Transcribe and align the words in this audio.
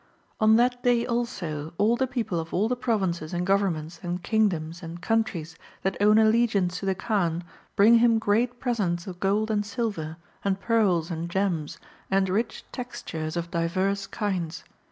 i 0.39 0.45
On 0.45 0.55
that 0.55 0.81
day 0.81 1.05
also 1.05 1.75
all 1.77 1.95
the 1.95 2.07
people 2.07 2.39
of 2.39 2.55
all 2.55 2.67
the 2.67 2.75
provinces 2.75 3.35
and 3.35 3.45
governments 3.45 3.99
and 4.01 4.23
kingdoms 4.23 4.81
and 4.81 4.99
countries 4.99 5.55
that 5.83 5.95
own 6.01 6.15
alleo 6.15 6.45
iance 6.49 6.73
to 6.79 6.87
the 6.87 6.95
Kaan 6.95 7.43
brino 7.77 7.99
him 7.99 8.17
great 8.17 8.59
presents 8.59 9.05
of 9.05 9.19
gold 9.19 9.51
and 9.51 9.63
silver, 9.63 10.17
and 10.43 10.59
pearls 10.59 11.11
and 11.11 11.29
gems, 11.29 11.77
and 12.09 12.29
rich 12.29 12.65
textures 12.71 13.37
of 13.37 13.51
divers 13.51 14.07
kinds. 14.07 14.63